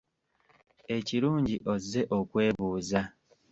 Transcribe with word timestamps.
Ekirungi 0.95 1.55
ozze 1.73 2.01
okwebuuza. 2.17 3.01